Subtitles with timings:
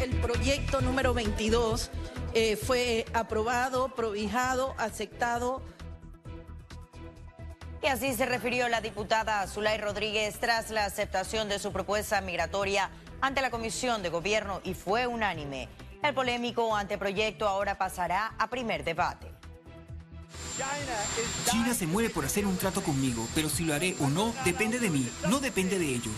[0.00, 1.90] el proyecto número 22
[2.32, 5.62] eh, fue aprobado, provijado, aceptado.
[7.82, 12.90] Y así se refirió la diputada Zulay Rodríguez tras la aceptación de su propuesta migratoria
[13.20, 15.68] ante la Comisión de Gobierno y fue unánime.
[16.02, 19.30] El polémico anteproyecto ahora pasará a primer debate.
[21.50, 24.78] China se muere por hacer un trato conmigo, pero si lo haré o no depende
[24.78, 26.14] de mí, no depende de ellos.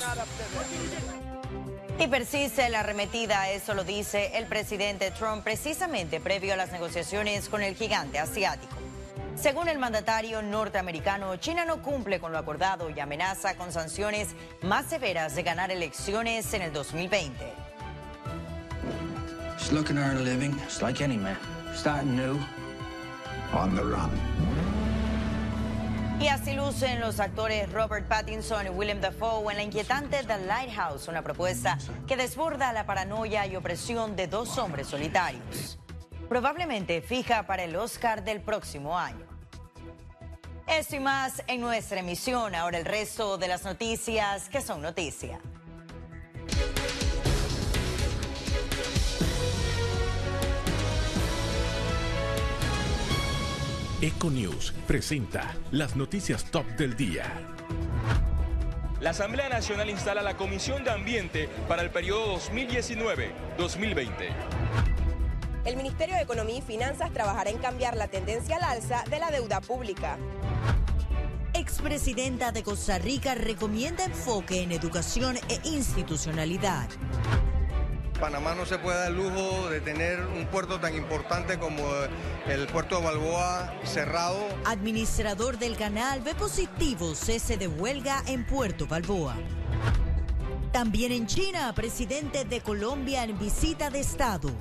[1.99, 7.49] Y persiste la arremetida, eso lo dice el presidente Trump precisamente previo a las negociaciones
[7.49, 8.77] con el gigante asiático.
[9.37, 14.29] Según el mandatario norteamericano, China no cumple con lo acordado y amenaza con sanciones
[14.63, 17.53] más severas de ganar elecciones en el 2020.
[19.59, 21.37] Just looking to earn a living, just like any man.
[21.75, 22.39] Starting new.
[23.53, 24.11] On the run.
[26.23, 31.09] Y así lucen los actores Robert Pattinson y William Dafoe en la inquietante The Lighthouse,
[31.09, 31.77] una propuesta
[32.07, 35.81] que desborda la paranoia y opresión de dos hombres solitarios.
[36.29, 39.27] Probablemente fija para el Oscar del próximo año.
[40.69, 42.55] Esto y más en nuestra emisión.
[42.55, 45.41] Ahora el resto de las noticias que son noticia.
[54.03, 57.23] Econews presenta las noticias top del día.
[59.01, 64.13] La Asamblea Nacional instala la Comisión de Ambiente para el periodo 2019-2020.
[65.65, 69.31] El Ministerio de Economía y Finanzas trabajará en cambiar la tendencia al alza de la
[69.31, 70.19] deuda pública.
[71.55, 76.89] Expresidenta de Costa Rica recomienda enfoque en educación e institucionalidad.
[78.23, 81.83] Panamá no se puede dar el lujo de tener un puerto tan importante como
[82.47, 84.39] el puerto de Balboa cerrado.
[84.65, 89.35] Administrador del canal ve positivo cese de huelga en Puerto Balboa.
[90.71, 94.53] También en China, presidente de Colombia en visita de Estado.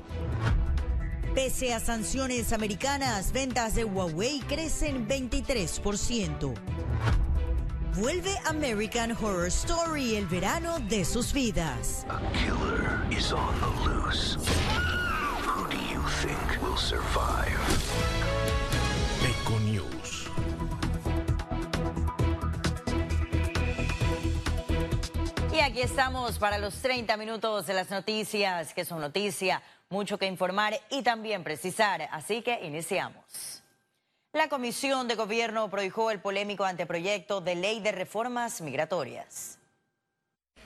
[1.36, 6.56] Pese a sanciones americanas, ventas de Huawei crecen 23%.
[7.96, 12.06] Vuelve American Horror Story el verano de sus vidas.
[12.10, 14.38] A killer is on the loose.
[15.46, 17.60] Who do you think will survive?
[25.54, 30.26] Y aquí estamos para los 30 minutos de las noticias, que son noticia, mucho que
[30.26, 32.08] informar y también precisar.
[32.12, 33.51] Así que iniciamos.
[34.34, 39.61] La Comisión de Gobierno prohijó el polémico anteproyecto de ley de reformas migratorias.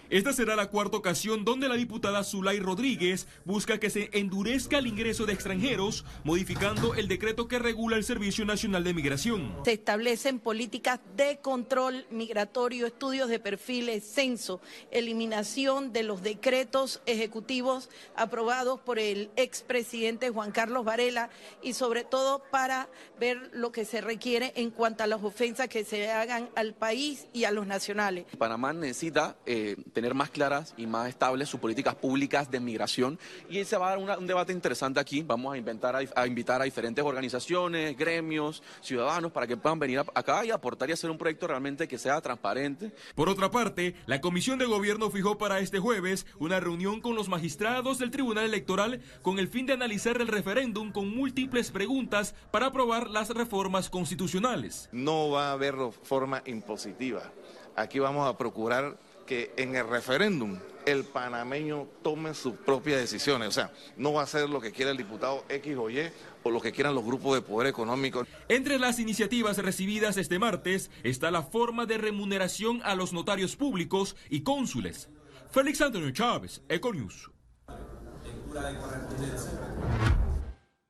[0.09, 4.85] Esta será la cuarta ocasión donde la diputada Zulay Rodríguez busca que se endurezca el
[4.85, 9.55] ingreso de extranjeros, modificando el decreto que regula el Servicio Nacional de Migración.
[9.65, 14.61] Se establecen políticas de control migratorio, estudios de perfiles, censo,
[14.91, 21.29] eliminación de los decretos ejecutivos aprobados por el expresidente Juan Carlos Varela
[21.63, 22.89] y sobre todo para
[23.19, 27.27] ver lo que se requiere en cuanto a las ofensas que se hagan al país
[27.33, 28.25] y a los nacionales.
[28.37, 33.17] Panamá necesita eh, tener más claras y más estables sus políticas públicas de migración.
[33.49, 35.23] Y se va a dar una- un debate interesante aquí.
[35.23, 39.99] Vamos a, inventar, a, a invitar a diferentes organizaciones, gremios, ciudadanos, para que puedan venir
[39.99, 42.91] a- acá y aportar y hacer un proyecto realmente que sea transparente.
[43.15, 47.29] Por otra parte, la Comisión de Gobierno fijó para este jueves una reunión con los
[47.29, 52.65] magistrados del Tribunal Electoral con el fin de analizar el referéndum con múltiples preguntas para
[52.67, 54.89] aprobar las reformas constitucionales.
[54.91, 57.31] no va a haber forma impositiva.
[57.77, 63.49] Aquí vamos a procurar que en el referéndum el panameño tome sus propias decisiones.
[63.49, 66.11] O sea, no va a ser lo que quiera el diputado X o Y
[66.43, 68.25] o lo que quieran los grupos de poder económico.
[68.47, 74.15] Entre las iniciativas recibidas este martes está la forma de remuneración a los notarios públicos
[74.29, 75.09] y cónsules.
[75.49, 77.31] Félix Antonio Chávez, Econews.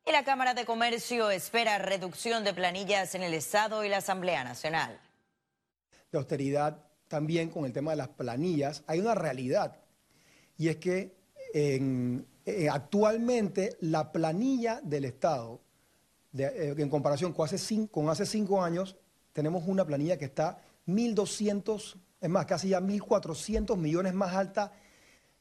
[0.07, 4.43] Y la Cámara de Comercio espera reducción de planillas en el Estado y la Asamblea
[4.43, 4.99] Nacional.
[6.11, 9.77] de austeridad también con el tema de las planillas, hay una realidad
[10.57, 11.15] y es que
[11.53, 15.61] eh, actualmente la planilla del Estado,
[16.37, 18.97] eh, en comparación con hace, cinco, con hace cinco años,
[19.33, 24.71] tenemos una planilla que está 1.200, es más, casi ya 1.400 millones más alta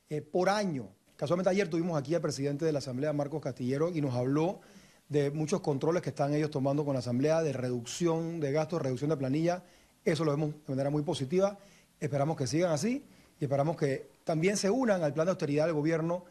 [0.08, 0.88] eh, por año.
[1.16, 4.60] Casualmente ayer tuvimos aquí al presidente de la Asamblea, Marcos Castillero, y nos habló
[5.08, 9.10] de muchos controles que están ellos tomando con la Asamblea, de reducción de gastos, reducción
[9.10, 9.62] de planilla.
[10.04, 11.58] Eso lo vemos de manera muy positiva.
[11.98, 13.04] Esperamos que sigan así
[13.40, 16.24] y esperamos que también se unan al plan de austeridad del gobierno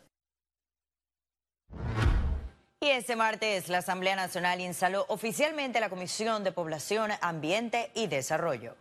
[2.83, 8.75] Y este martes la Asamblea Nacional instaló oficialmente la Comisión de Población, Ambiente y Desarrollo.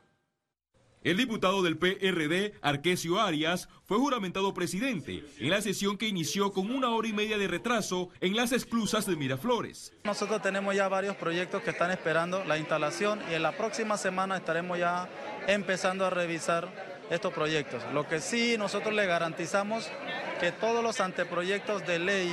[1.04, 6.70] El diputado del PRD, Arquesio Arias, fue juramentado presidente en la sesión que inició con
[6.70, 9.92] una hora y media de retraso en las esclusas de Miraflores.
[10.04, 14.36] Nosotros tenemos ya varios proyectos que están esperando la instalación y en la próxima semana
[14.36, 15.08] estaremos ya
[15.48, 17.82] empezando a revisar estos proyectos.
[17.92, 19.90] Lo que sí nosotros le garantizamos
[20.38, 22.30] que todos los anteproyectos de ley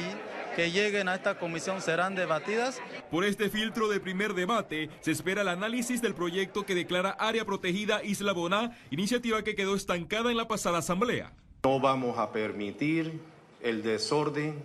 [0.56, 2.82] que lleguen a esta comisión serán debatidas.
[3.12, 7.46] Por este filtro de primer debate se espera el análisis del proyecto que declara área
[7.46, 11.32] protegida Isla Boná, iniciativa que quedó estancada en la pasada asamblea.
[11.64, 13.20] No vamos a permitir
[13.62, 14.62] el desorden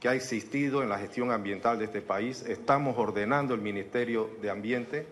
[0.00, 2.42] que ha existido en la gestión ambiental de este país.
[2.42, 5.06] Estamos ordenando el Ministerio de Ambiente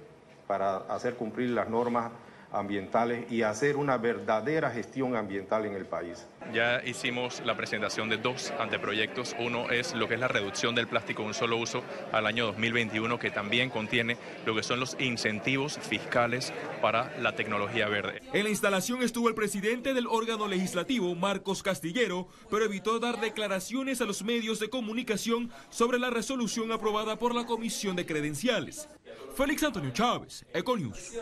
[0.46, 2.10] para hacer cumplir las normas
[2.52, 6.26] ambientales y hacer una verdadera gestión ambiental en el país.
[6.52, 9.36] Ya hicimos la presentación de dos anteproyectos.
[9.38, 12.46] Uno es lo que es la reducción del plástico de un solo uso al año
[12.46, 14.16] 2021, que también contiene
[14.46, 18.22] lo que son los incentivos fiscales para la tecnología verde.
[18.32, 24.00] En la instalación estuvo el presidente del órgano legislativo, Marcos Castillero, pero evitó dar declaraciones
[24.00, 28.88] a los medios de comunicación sobre la resolución aprobada por la Comisión de Credenciales.
[29.36, 31.12] Félix Antonio Chávez, Econius.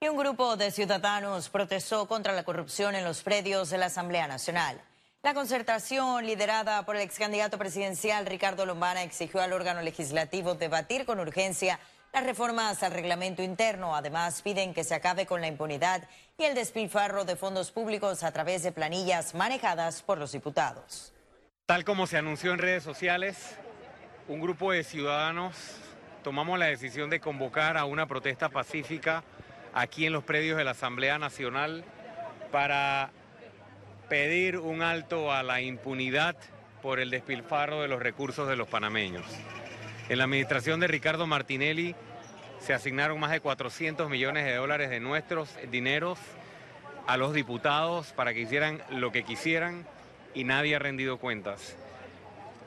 [0.00, 4.28] Y un grupo de ciudadanos protestó contra la corrupción en los predios de la Asamblea
[4.28, 4.80] Nacional.
[5.22, 11.06] La concertación, liderada por el ex candidato presidencial Ricardo Lombana, exigió al órgano legislativo debatir
[11.06, 11.80] con urgencia
[12.12, 13.96] las reformas al reglamento interno.
[13.96, 16.06] Además, piden que se acabe con la impunidad
[16.36, 21.14] y el despilfarro de fondos públicos a través de planillas manejadas por los diputados.
[21.66, 23.56] Tal como se anunció en redes sociales,
[24.28, 25.56] un grupo de ciudadanos
[26.24, 29.22] tomamos la decisión de convocar a una protesta pacífica
[29.74, 31.84] aquí en los predios de la Asamblea Nacional
[32.50, 33.10] para
[34.08, 36.34] pedir un alto a la impunidad
[36.82, 39.24] por el despilfarro de los recursos de los panameños.
[40.08, 41.94] En la administración de Ricardo Martinelli
[42.58, 46.18] se asignaron más de 400 millones de dólares de nuestros dineros
[47.06, 49.86] a los diputados para que hicieran lo que quisieran
[50.34, 51.76] y nadie ha rendido cuentas.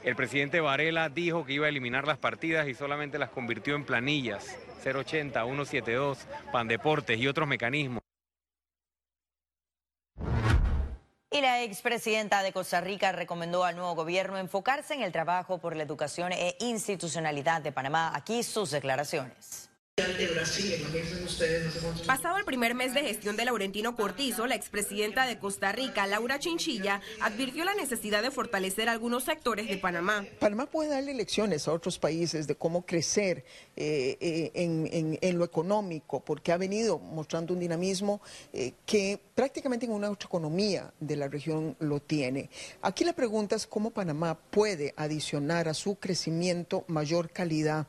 [0.03, 3.83] El presidente Varela dijo que iba a eliminar las partidas y solamente las convirtió en
[3.83, 8.01] planillas, 080, 172, Pandeportes y otros mecanismos.
[11.29, 15.75] Y la expresidenta de Costa Rica recomendó al nuevo gobierno enfocarse en el trabajo por
[15.75, 18.11] la educación e institucionalidad de Panamá.
[18.15, 19.66] Aquí sus declaraciones.
[22.05, 26.37] Pasado el primer mes de gestión de Laurentino Cortizo, la expresidenta de Costa Rica, Laura
[26.37, 30.23] Chinchilla, advirtió la necesidad de fortalecer algunos sectores de Panamá.
[30.39, 33.43] Panamá puede darle lecciones a otros países de cómo crecer
[33.75, 38.21] eh, eh, en, lo económico, porque ha venido mostrando un dinamismo
[38.53, 42.49] eh, que prácticamente en una otra economía de la región lo tiene.
[42.81, 47.85] Aquí la pregunta es cómo Panamá puede adicionar a su crecimiento mayor calidad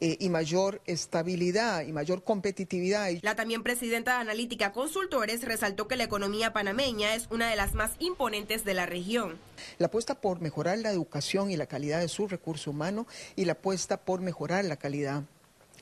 [0.00, 3.10] y mayor estabilidad y mayor competitividad.
[3.22, 7.74] La también presidenta de Analítica Consultores resaltó que la economía panameña es una de las
[7.74, 9.38] más imponentes de la región.
[9.78, 13.06] La apuesta por mejorar la educación y la calidad de su recurso humano
[13.36, 15.22] y la apuesta por mejorar la calidad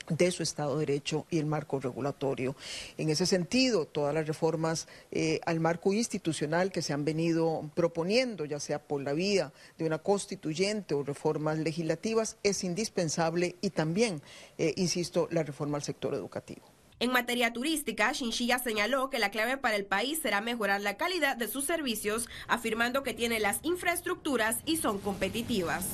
[0.09, 2.55] de su Estado de Derecho y el marco regulatorio.
[2.97, 8.45] En ese sentido, todas las reformas eh, al marco institucional que se han venido proponiendo,
[8.45, 14.21] ya sea por la vía de una constituyente o reformas legislativas, es indispensable y también,
[14.57, 16.61] eh, insisto, la reforma al sector educativo.
[16.99, 21.37] En materia turística, Chinchilla señaló que la clave para el país será mejorar la calidad
[21.37, 25.85] de sus servicios, afirmando que tiene las infraestructuras y son competitivas.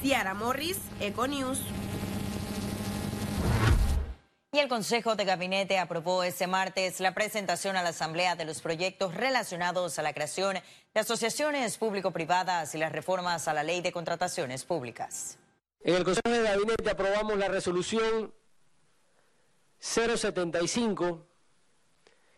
[0.00, 1.60] Ciara Morris, Econews.
[4.56, 8.62] Y el Consejo de Gabinete aprobó este martes la presentación a la Asamblea de los
[8.62, 10.56] proyectos relacionados a la creación
[10.94, 15.36] de asociaciones público-privadas y las reformas a la Ley de Contrataciones Públicas.
[15.82, 18.32] En el Consejo de Gabinete aprobamos la resolución
[19.78, 21.26] 075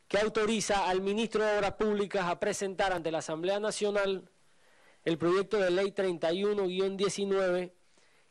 [0.09, 4.29] que autoriza al ministro de Obras Públicas a presentar ante la Asamblea Nacional
[5.05, 7.71] el proyecto de ley 31-19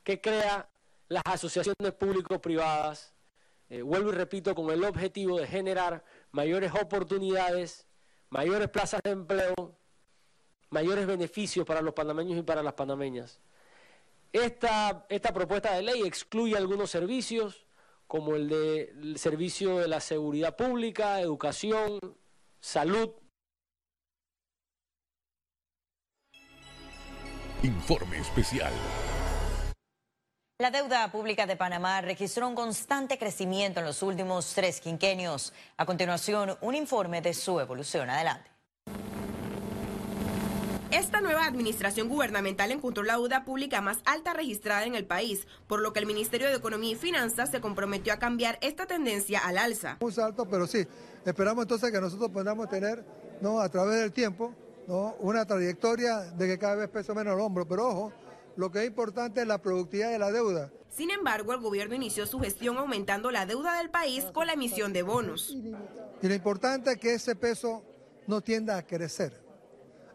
[0.04, 0.68] que crea
[1.08, 3.14] las asociaciones público-privadas
[3.70, 7.88] eh, vuelvo y repito, con el objetivo de generar mayores oportunidades,
[8.30, 9.78] mayores plazas de empleo,
[10.70, 13.42] mayores beneficios para los panameños y para las panameñas.
[14.32, 17.66] Esta, esta propuesta de ley excluye algunos servicios,
[18.08, 22.00] como el del servicio de la seguridad pública, educación,
[22.62, 23.12] salud.
[27.64, 28.72] Informe especial.
[30.60, 35.54] La deuda pública de Panamá registró un constante crecimiento en los últimos tres quinquenios.
[35.78, 38.10] A continuación, un informe de su evolución.
[38.10, 38.50] Adelante.
[40.90, 45.80] Esta nueva administración gubernamental encontró la deuda pública más alta registrada en el país, por
[45.80, 49.60] lo que el Ministerio de Economía y Finanzas se comprometió a cambiar esta tendencia al
[49.60, 49.98] alza.
[50.02, 50.88] Muy alto, pero sí,
[51.24, 53.06] esperamos entonces que nosotros podamos tener,
[53.42, 53.60] ¿no?
[53.60, 54.56] a través del tiempo,
[54.88, 55.18] ¿no?
[55.20, 58.14] una trayectoria de que cada vez pesa menos el hombro, pero ojo,
[58.58, 60.72] lo que es importante es la productividad de la deuda.
[60.90, 64.92] Sin embargo, el gobierno inició su gestión aumentando la deuda del país con la emisión
[64.94, 65.56] de bonos.
[66.22, 67.84] Y lo importante es que ese peso
[68.26, 69.40] no tienda a crecer.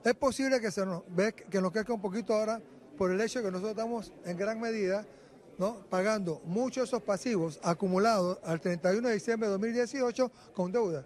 [0.04, 2.60] Es posible que se nos ve que nos crezca un poquito ahora
[2.98, 5.06] por el hecho de que nosotros estamos en gran medida
[5.58, 5.86] ¿no?
[5.88, 11.04] pagando muchos de esos pasivos acumulados al 31 de diciembre de 2018 con deuda.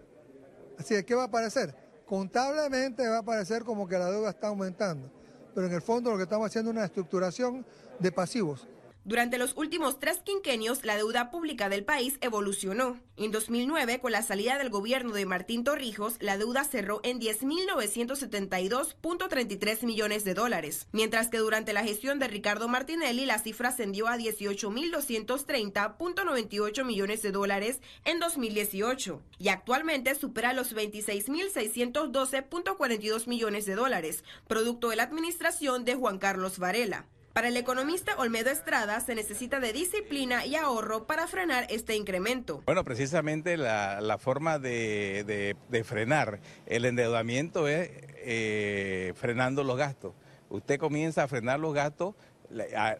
[0.78, 1.74] Así que, ¿qué va a parecer?
[2.06, 5.10] Contablemente va a parecer como que la deuda está aumentando,
[5.56, 7.64] pero en el fondo lo que estamos haciendo es una estructuración
[7.98, 8.66] de pasivos.
[9.06, 12.98] Durante los últimos tres quinquenios, la deuda pública del país evolucionó.
[13.16, 19.84] En 2009, con la salida del gobierno de Martín Torrijos, la deuda cerró en 10.972.33
[19.84, 24.16] millones de dólares, mientras que durante la gestión de Ricardo Martinelli, la cifra ascendió a
[24.16, 34.88] 18.230.98 millones de dólares en 2018 y actualmente supera los 26.612.42 millones de dólares, producto
[34.88, 37.06] de la administración de Juan Carlos Varela.
[37.36, 42.62] Para el economista Olmedo Estrada se necesita de disciplina y ahorro para frenar este incremento.
[42.64, 47.90] Bueno, precisamente la, forma de, frenar el endeudamiento es
[48.24, 50.14] eh, frenando los gastos.
[50.48, 52.14] Usted comienza a frenar los gastos,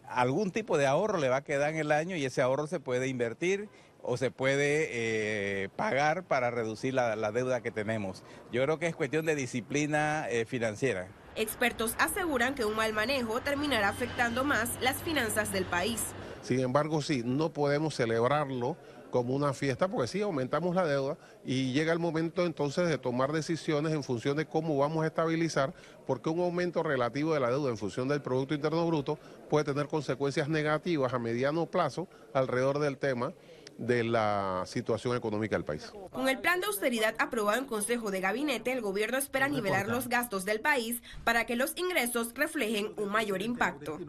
[0.07, 2.79] algún tipo de ahorro le va a quedar en el año y ese ahorro se
[2.79, 3.69] puede invertir
[4.03, 8.23] o se puede eh, pagar para reducir la, deuda que tenemos.
[8.51, 11.07] Yo creo que es cuestión de disciplina eh, financiera.
[11.37, 16.01] Expertos aseguran que un mal manejo terminará afectando más las finanzas del país.
[16.41, 18.75] Sin embargo, sí, no podemos celebrarlo
[19.11, 21.15] como una fiesta, porque sí, aumentamos la deuda
[21.45, 25.75] y llega el momento entonces de tomar decisiones en función de cómo vamos a estabilizar,
[26.07, 29.87] porque un aumento relativo de la deuda en función del Producto Interno Bruto puede tener
[29.87, 33.33] consecuencias negativas a mediano plazo alrededor del tema
[33.77, 35.91] de la situación económica del país.
[36.11, 40.07] Con el plan de austeridad aprobado en Consejo de Gabinete, el gobierno espera nivelar los
[40.09, 43.99] gastos del país para que los ingresos reflejen un mayor impacto.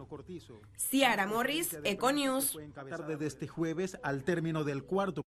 [0.76, 2.58] Ciara Morris, Econews.
[3.06, 5.22] Desde este jueves al término del cuarto.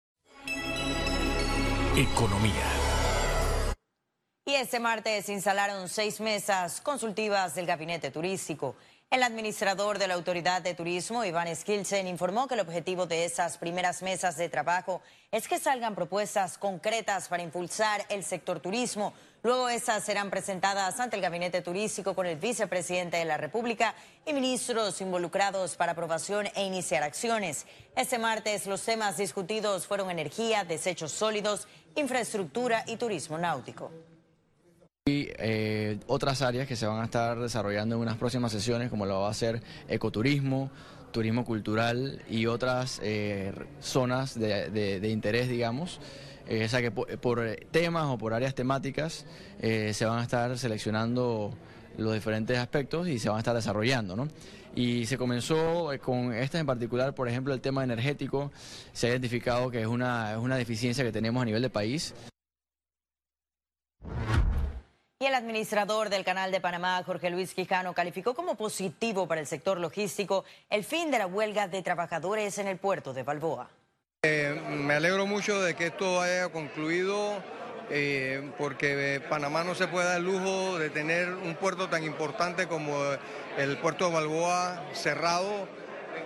[1.96, 2.77] Economía.
[4.48, 8.76] Y este martes instalaron seis mesas consultivas del gabinete turístico.
[9.10, 13.58] El administrador de la Autoridad de Turismo, Iván Skilsen, informó que el objetivo de esas
[13.58, 19.12] primeras mesas de trabajo es que salgan propuestas concretas para impulsar el sector turismo.
[19.42, 24.32] Luego esas serán presentadas ante el Gabinete Turístico con el vicepresidente de la República y
[24.32, 27.66] ministros involucrados para aprobación e iniciar acciones.
[27.94, 33.92] Este martes los temas discutidos fueron energía, desechos sólidos, infraestructura y turismo náutico
[35.38, 39.20] eh, otras áreas que se van a estar desarrollando en unas próximas sesiones, como lo
[39.20, 40.70] va a ser ecoturismo,
[41.12, 46.00] turismo cultural y otras eh, zonas de, interés, digamos.
[46.46, 49.26] Eh, o sea que por, temas o por áreas temáticas
[49.60, 51.52] se van a estar seleccionando
[51.98, 54.28] los diferentes aspectos y se van a estar desarrollando, ¿no?
[54.74, 58.52] Y se comenzó con estas en particular, por ejemplo, el tema energético,
[58.92, 62.14] se ha identificado que es una, es una deficiencia que tenemos a nivel de país.
[65.20, 69.48] Y el administrador del Canal de Panamá, Jorge Luis Quijano, calificó como positivo para el
[69.48, 73.68] sector logístico el fin de la huelga de trabajadores en el puerto de Balboa.
[74.22, 77.42] Eh, me alegro mucho de que esto haya concluido
[77.90, 82.68] eh, porque Panamá no se puede dar el lujo de tener un puerto tan importante
[82.68, 82.96] como
[83.56, 85.66] el puerto de Balboa cerrado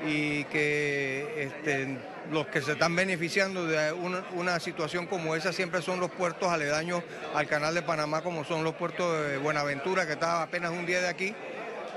[0.04, 1.96] y que este,
[2.30, 7.02] los que se están beneficiando de una, situación como esa siempre son los puertos aledaños
[7.34, 11.00] al canal de Panamá, como son los puertos de Buenaventura, que está apenas un día
[11.00, 11.34] de aquí,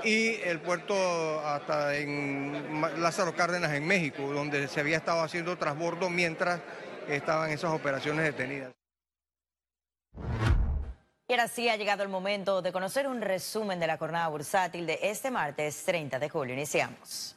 [0.04, 6.10] y el puerto hasta en Lázaro Cárdenas en México, donde se había estado haciendo transbordo
[6.10, 6.60] mientras
[7.08, 8.72] estaban esas operaciones detenidas.
[11.28, 14.86] Y ahora sí ha llegado el momento de conocer un resumen de la jornada bursátil
[14.86, 16.54] de este martes 30 de julio.
[16.54, 17.35] Iniciamos.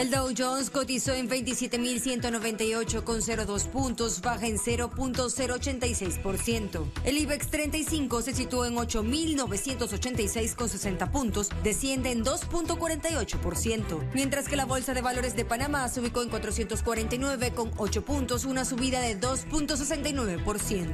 [0.00, 6.90] El Dow Jones cotizó en 27.198,02 puntos, baja en 0.086%.
[7.04, 14.10] El IBEX 35 se situó en 8.986,60 puntos, desciende en 2.48%.
[14.14, 19.02] Mientras que la Bolsa de Valores de Panamá se ubicó en 449,8 puntos, una subida
[19.02, 20.92] de 2.69%.